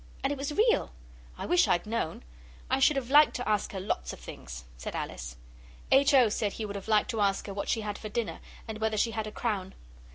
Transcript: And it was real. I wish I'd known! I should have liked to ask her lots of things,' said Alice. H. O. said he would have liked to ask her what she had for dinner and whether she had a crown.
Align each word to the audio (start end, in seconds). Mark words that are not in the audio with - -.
And 0.23 0.33
it 0.33 0.35
was 0.39 0.51
real. 0.51 0.91
I 1.37 1.45
wish 1.45 1.67
I'd 1.67 1.85
known! 1.85 2.23
I 2.71 2.79
should 2.79 2.95
have 2.95 3.11
liked 3.11 3.35
to 3.35 3.47
ask 3.47 3.71
her 3.71 3.79
lots 3.79 4.11
of 4.13 4.19
things,' 4.19 4.63
said 4.75 4.95
Alice. 4.95 5.35
H. 5.91 6.11
O. 6.15 6.27
said 6.27 6.53
he 6.53 6.65
would 6.65 6.75
have 6.75 6.87
liked 6.87 7.11
to 7.11 7.21
ask 7.21 7.45
her 7.45 7.53
what 7.53 7.69
she 7.69 7.81
had 7.81 7.99
for 7.99 8.09
dinner 8.09 8.39
and 8.67 8.79
whether 8.79 8.97
she 8.97 9.11
had 9.11 9.27
a 9.27 9.31
crown. 9.31 9.75